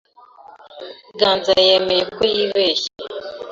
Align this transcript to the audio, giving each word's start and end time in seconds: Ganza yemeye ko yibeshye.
Ganza 1.19 1.53
yemeye 1.67 2.03
ko 2.15 2.21
yibeshye. 2.33 2.89